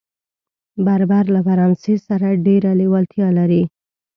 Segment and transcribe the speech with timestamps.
[0.85, 3.63] بربر له فرانسې سره ډېره لېوالتیا لري.